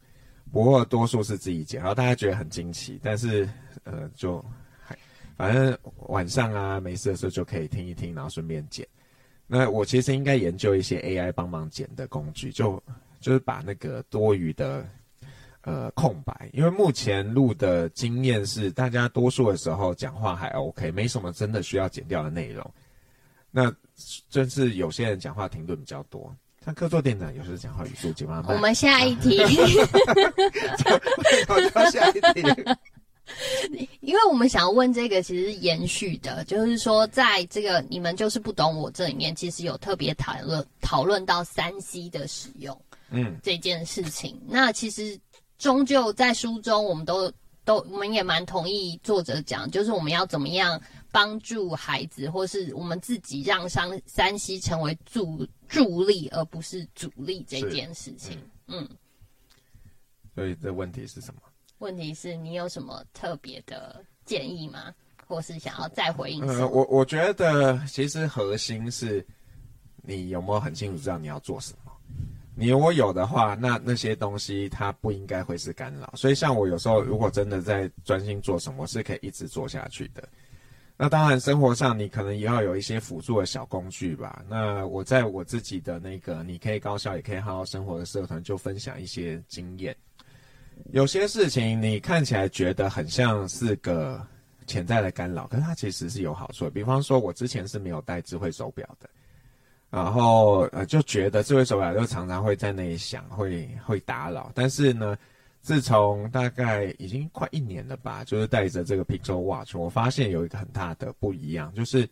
[0.52, 1.80] 不过多数是自己剪。
[1.80, 3.48] 然后大家觉得很惊奇，但是
[3.84, 4.44] 呃，就
[4.80, 4.96] 还
[5.36, 5.76] 反正
[6.08, 8.86] 晚上啊没事的时候就可以听一听，然后顺便剪。
[9.46, 12.82] 那我其实应该研究一些 AI 帮忙剪的工具，就
[13.20, 14.86] 就是把那个多余的
[15.62, 22.70] 呃空白，因为目前录的经验是，大家多数的时候讲话还 OK，没什么真的需要剪掉的内容。
[23.50, 23.74] 那
[24.28, 26.34] 真是有些人讲话停顿比较多，
[26.68, 28.54] 像客座店长有时候讲话语速急慢慢。
[28.54, 29.40] 我们下一题，
[31.48, 32.44] 我就下一题。
[34.00, 42.78] 因为我们想要问这个，其实延续的，就是说，在这个你们就是不懂我这里面，其实有特别讨论讨论到三 C 的使用，
[43.08, 44.38] 嗯，这件事情。
[44.46, 45.18] 那其实
[45.56, 47.32] 终究在书中，我们都
[47.64, 50.78] 都我们也蛮同意作者讲，就是我们要怎么样
[51.10, 58.88] 帮助孩子，或是我们自己让山山西成为助助力，而不是阻力这件事情，嗯。
[60.34, 61.40] 所以这问题是什么？
[61.78, 64.94] 问题是你有什么特别的建议吗？
[65.26, 66.46] 或是想要再回应？
[66.46, 69.24] 呃，我我觉得其实核心是
[70.02, 71.92] 你有没有很清楚知道你要做什么。
[72.54, 76.12] 你如果有的话，那那些东西它不应该会是干扰。
[76.16, 80.28] 所以像我有时候如果真的在专心做什么，我是可以一直做下去的。
[81.00, 84.44] 那当然生活上你可能也要有一些辅助的小工具吧。
[84.48, 89.96] 那我在我自己的那个你可以高效也可以好好生活的社团就分享一些经验。
[90.90, 94.20] 有些事情你看起来觉得很像是个
[94.66, 96.70] 潜在的干扰，可是它其实是有好处的。
[96.72, 99.08] 比方说我之前是没有戴智慧手表的。
[99.90, 104.50] 然后呃就觉得智慧手表就常常会在那里响，会会打扰。
[104.52, 105.16] 但是呢，
[105.60, 112.08] 自从大概已经快一年了吧，就是带着这个 Pixel Watch，我发现有一个很大的不一样，就是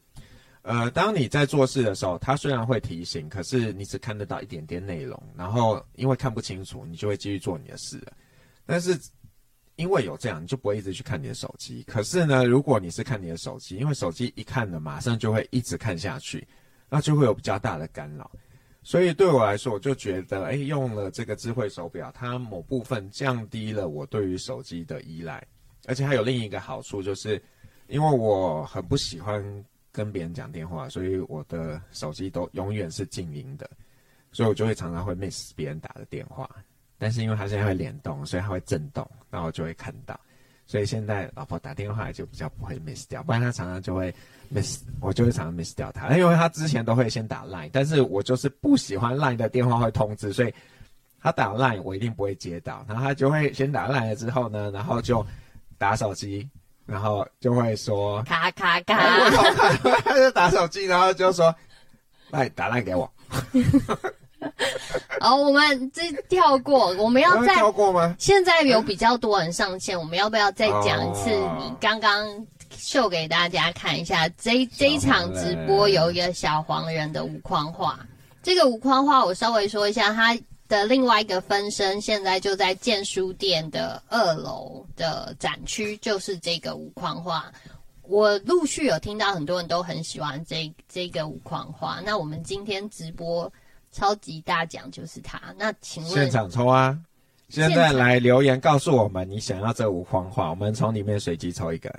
[0.62, 8.12] 呃，当你在做事的时候，它虽然会提醒，可是你只看得到一点点内容，然后因为看不清楚，你就会继续做你的事了。
[8.66, 8.98] 但是
[9.76, 11.82] 因为有这样，你就不会一直去看你的手机。
[11.85, 16.46] 可是呢，如果你是看你的手机，因为手机一看了，马上就会一直看下去。
[16.88, 18.30] 那就会有比较大的干扰，
[18.87, 25.44] 所以对我来说，我就觉得，哎，用了这个智慧手表，它某部分降低了我对于手机的依赖，
[25.87, 27.42] 而且还有另一个好处，就是
[27.88, 29.42] 因为我很不喜欢
[29.90, 33.68] 跟别人讲电话，所以我的手机都永远是静音的，
[34.31, 36.49] 所以我就会常常会 miss 别人打的电话，
[36.96, 40.16] 但是因为它现在会联动，所以它会震动，那我就会看到。
[40.66, 44.12] 所以现在老婆打电话就比较不会 miss 掉，不然她常常就会
[44.52, 50.52] miss，我就会常常 miss 掉她，因为她之前都会先打 line，但是我就是不喜欢 line 的电话会通知，所以
[51.22, 55.24] 她打 line 我一定不会接到，然后她就会先打 line 了之后呢，然后就
[55.79, 56.48] 打手机，
[56.85, 59.31] 然后就会说卡卡卡，
[60.05, 61.55] 她就打手机，然后就说
[62.31, 63.09] 来打 line 给我。
[65.20, 68.14] 好， 我们这跳过，我们要再跳过吗？
[68.18, 71.30] 现在有比较多人上线，我们要不要再讲一次？
[71.30, 77.98] 你刚刚秀给大家看一下，这这一场直播有一个小黄人的无框画。
[78.42, 87.50] 这个无框画我稍微说一下，它的另外一个分身现在就在建书店的二楼的展区，就是这个无框画。
[88.02, 92.00] 我陆续有听到很多人都很喜欢这这个无框画。
[92.04, 93.52] 那我们今天直播。
[93.96, 96.98] 超级大奖就是他，那请问现场抽啊！
[97.48, 101.90] 现在来留言告诉我们你想要这五框画，我们从里面随机抽一个。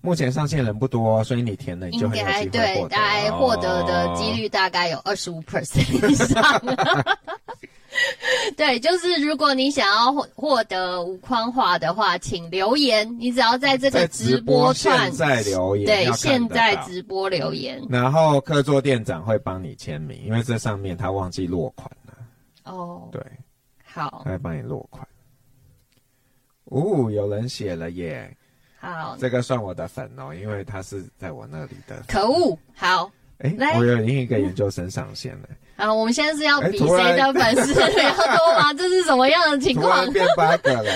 [0.00, 2.50] 目前上线人不多，所以你填了你就很有机会获得。
[2.50, 6.40] 对，大概获得的几率大概有二十五 percent 以上。
[8.56, 13.18] 对，就是如果你想要获获得无框画的话，请留言。
[13.18, 17.82] 你只要在这个直播串在留言，对，现在直播留言。
[17.88, 22.14] 然后客座店长会帮你签名，因为这上面他忘记落款了。
[22.64, 23.20] 哦，对，
[23.84, 25.06] 好，他会帮你落款。
[26.64, 28.36] 哦，有人写了耶。
[28.78, 32.02] 好，这个算我的粉哦，因为他是在我那里的。
[32.06, 33.10] 可恶，好。
[33.38, 35.48] 哎，我有另一个研究生上线了。
[35.80, 38.72] 啊，我们现在是要比谁的粉丝比较多吗？
[38.76, 40.10] 这是什么样的情况？
[40.12, 40.92] 变八个了。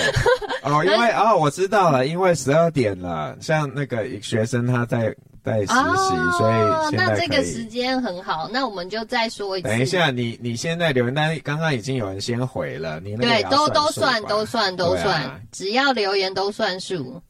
[0.63, 8.49] 哦， 因为哦，我知道了，因为十二点了，像那个学生他在在实习，哦、所以现在那这个时间很好。
[8.53, 9.69] 那我们就再说一次。
[9.69, 17.23] 等一下，你你现在留言，但刚刚已经有人先回了，你那个对，都都算都算都算，啊、只要留言都算数。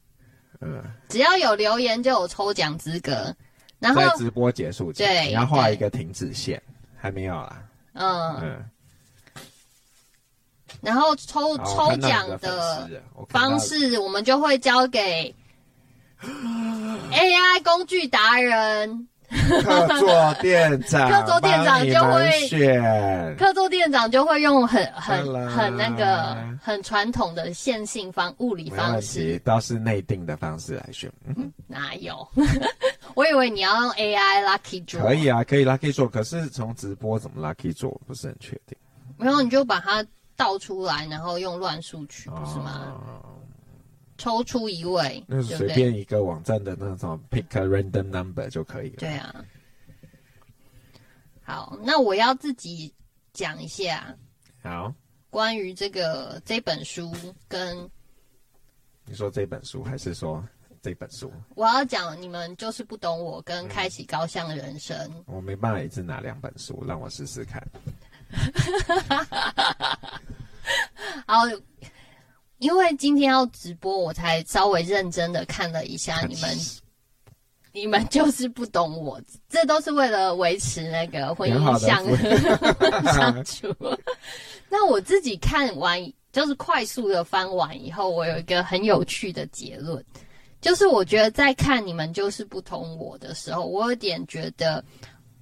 [0.60, 3.34] 嗯，只要有留言就有抽奖资格。
[3.80, 6.62] 然后在直播结束前，对，你要画一个停止线，
[7.04, 7.62] 还没有啦。
[7.92, 8.64] 嗯嗯。
[10.80, 12.88] 然后抽抽奖的
[13.28, 15.34] 方式，我们就会交给
[16.22, 19.06] AI 工具达人。
[19.62, 31.10] 客座店长，客座店长就会选，客座店长就会用很很很那个很传统的线性方物理方式，倒是内定的方式来选。
[31.26, 32.26] 嗯、哪有？
[33.14, 35.00] 我以为你要用 AI Lucky Draw。
[35.00, 38.76] 可以啊，可以 Lucky Draw，可是从直播怎么 Lucky Draw 不是很确定。
[39.16, 40.04] 没有，你就把它
[40.36, 42.94] 倒出来，然后用乱数取，不是吗？
[43.06, 43.33] 哦
[44.16, 48.96] 抽出一位，那是随便一个网站的那种 pick a random number 就可以了。
[48.98, 49.44] 对啊。
[51.42, 52.94] 好，那我要自己
[53.32, 54.16] 讲一下。
[54.62, 54.94] 好。
[55.30, 57.12] 关于这个这本书
[57.48, 57.90] 跟，
[59.04, 60.46] 你说这本书还是说
[60.80, 61.32] 这本书？
[61.56, 64.96] 我要讲你们就是不懂我跟开启高效人生。
[65.12, 65.24] 嗯。
[65.26, 67.60] 我没办法一次拿两本书，让我试试看。
[71.26, 71.42] 好。
[72.64, 76.58] 因为今天要直播，我才稍微认真的看了一下你们，
[77.72, 82.02] 你们 就是不懂我，这都是为了维持那个婚姻相
[83.12, 83.68] 相处。
[84.70, 90.02] 那我自己看完就是快速的翻完以后，我有一个很有趣的结论，
[90.62, 94.82] 就是我觉得在看你们就是不同我的时候，我有点觉得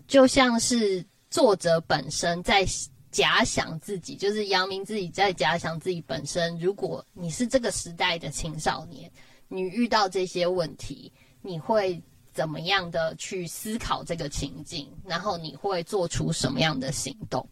[0.08, 2.66] 就像是作者本身在
[3.12, 6.58] 假想自己，就是阳明自己在假想自己本身。
[6.58, 9.08] 如果你是这个时代的青少年，
[9.48, 12.02] 你遇到这些问题，你会
[12.32, 14.88] 怎么样的去思考这个情境？
[15.04, 17.46] 然后你会做出什么样的行动？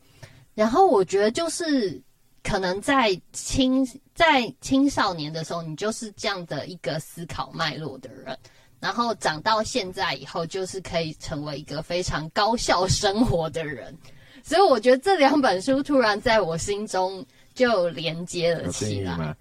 [0.54, 2.02] 然后我觉得就是
[2.42, 8.36] 可能在青在青少年的时候，你就是这样的一个思考脉络的人，
[8.80, 13.94] 然后长到现在以后，就是可以成为一个非常高效生活的人。
[14.42, 17.24] 所以我觉得这两本书突然在我心中
[17.54, 19.36] 就连接了起来。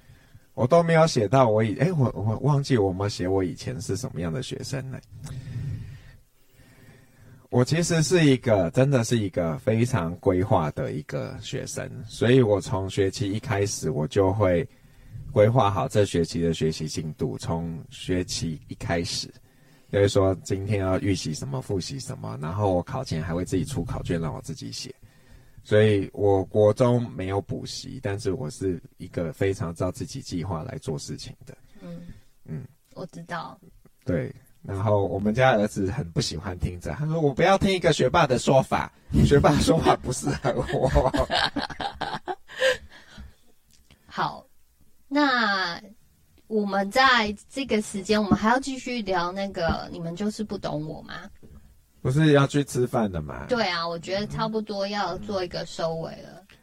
[0.53, 4.99] 我都没有写到我以哎，我我忘记我们写我以前是什么样的学生呢？
[7.49, 14.67] 我其实是一个真的是一个非常规划的一个学生，所以我从学期一开始我就会
[15.31, 19.33] 规划好这学期的学习进度，从学期一开始。
[19.91, 24.93] 就是说，今天要预习什么，复习什么，然后我考前还会自己出考卷让我自己写。
[25.63, 31.57] 所以我国中没有补习，但是我是一个非常照自己计划来做事情的。
[31.81, 32.07] 嗯
[32.45, 32.65] 嗯，
[32.95, 33.59] 我知道。
[34.05, 34.33] 对，
[34.63, 38.91] 然后我们家儿子很不喜欢听着，他说：“我不要听一个学霸的说法，
[39.25, 41.27] 学霸的说法不适合我。
[44.07, 44.45] ”好，
[45.07, 45.79] 那。
[46.49, 51.13] 我们在这个时间，我们还要继续聊那个，你们就是不懂我吗？
[52.01, 53.45] 不是要去吃饭的吗？
[53.47, 56.43] 对啊，我觉得差不多要做一个收尾了。
[56.49, 56.57] 嗯、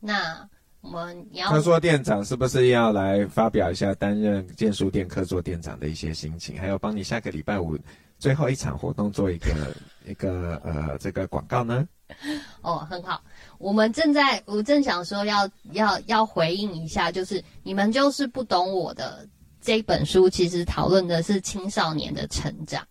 [0.00, 0.48] 那
[0.80, 7.78] 我们你要客座店长是不是要来发表一下担任建书店客座店长的一些心情，还有帮你下个礼拜五
[8.18, 9.76] 最后一场活动做一个
[10.06, 11.86] 一个呃这个广告呢？
[12.62, 13.22] 哦，很好。
[13.58, 19.28] 我们正在，我正想说要要要回应一下，就是你们就是不懂我的
[19.60, 22.86] 这本书，其实讨论的是青少年的成长。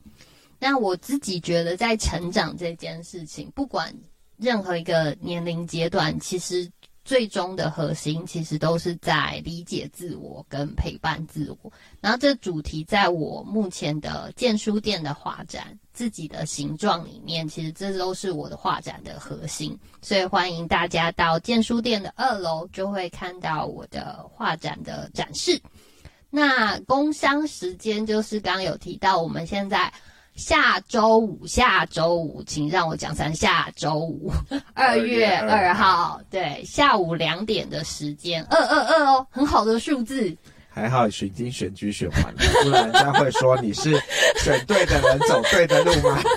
[0.59, 3.93] 那我自己觉得，在成长这件事情，不管
[4.37, 6.71] 任何一个年龄阶段，其实。
[7.05, 25.61] 最终的核心其实都是在理解自我跟陪伴自我，然后这主题在我目前的建书店的画展自己的形状里面，其实这都是我的画展的核心，所以欢迎大家到建书店的二楼，就会看到我的画展的展示。
[26.31, 29.93] 那工商时间就是刚刚有提到，我们现在。
[30.35, 34.31] 下周五，下周五，请让我讲三下周五，
[34.75, 40.35] 二月二号，对，下午两点的时间，二二二哦，很好的数字。
[40.69, 43.91] 还好选经选举选完了，不然人家会说你是
[44.43, 46.21] 选对的人走对的路吗？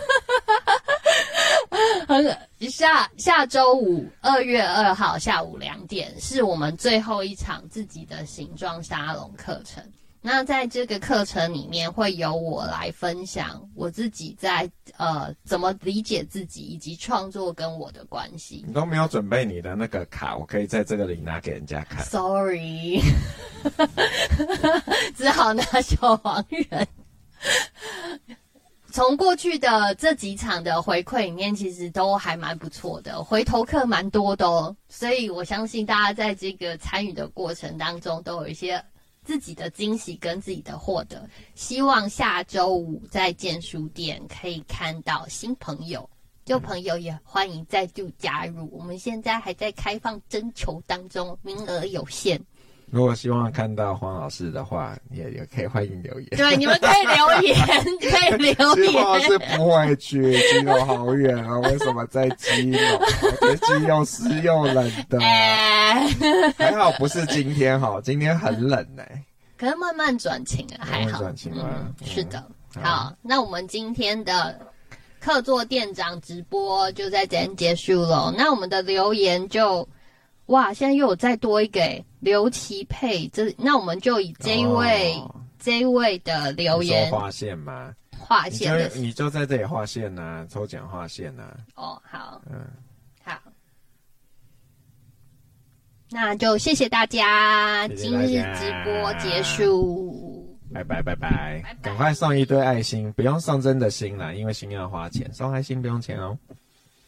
[2.07, 2.39] 很
[2.71, 9.83] 下下周五，二月二号下午两点，是我们最后一场自己的形状沙龙课程。
[10.21, 18.65] 那在这个课程里面，会由我来分享我自己在呃怎么理解自己，以及创作跟我的关系。
[18.67, 22.05] 你都没有准备你的那个卡，我可以在这个里拿给人家看。
[22.05, 23.01] Sorry，
[25.17, 26.87] 只好拿小黄人。
[28.91, 34.77] 从过去的这几场的回馈里面，其实都还蛮不错的，回头客蛮多的哦。
[34.89, 38.85] 所以我相信大家在这个参与的过程当中，都有一些。
[39.29, 46.09] 自己的惊喜跟自己的获得，希望下周五在建书店可以看到新朋友，
[46.47, 48.67] 旧朋友也欢迎再度加入。
[48.73, 52.41] 我们现在还在开放征求当中，名额有限。
[52.91, 56.29] 如果希望看到黄老师的话，也也可以欢迎留言。
[56.31, 57.55] 对，你们可以留言，
[58.01, 58.95] 可以留言。
[58.95, 61.59] 黄老师不会去，基隆好远啊！
[61.59, 62.81] 为什么在基隆？
[63.21, 65.21] 我觉得基隆湿又冷的。
[65.21, 65.68] 哎，
[66.57, 69.25] 还好不是今天哈，今天很冷哎、欸。
[69.57, 71.19] 可是慢慢转晴了，还好。
[71.19, 72.45] 转晴啊、嗯，是的。
[72.75, 74.59] 好，好，那我们今天的
[75.21, 78.33] 客座店长直播就在这边结束了。
[78.37, 79.89] 那我们的留言就。
[80.47, 87.95] 哇，现在又有再多一个刘奇佩，这那我们就以这一位、哦、这一位的留言画线吗？
[88.19, 91.57] 画线你就，你就在这里画线呐、啊，抽奖画线呐、啊。
[91.75, 92.65] 哦，好，嗯，
[93.23, 93.39] 好，
[96.11, 106.37] 那就谢谢大家，谢谢大家今日直播结束，拜拜拜拜，赶快送一堆爱心，不用送真的心了，因为心要花钱，送爱心不用钱哦。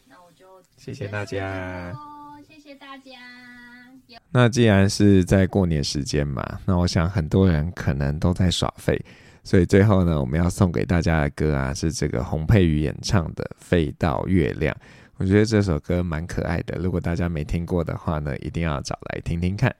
[0.07, 0.45] 那我就
[0.77, 1.91] 谢谢大家。
[2.47, 3.13] 谢谢大家。
[4.29, 9.03] 那既然是在过年时间嘛，那我想很多人可能都在耍废，
[9.43, 14.75] 所以最后呢，我们要送给大家的歌啊，是这个洪佩瑜演唱的《废到月亮》。
[15.21, 19.71] 我觉得这首歌蛮可爱的，如果大家没听过的话呢，一定要找来听听看。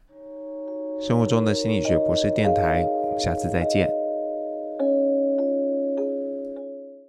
[1.01, 3.89] 生活中的心理学博士电台，我们下次再见。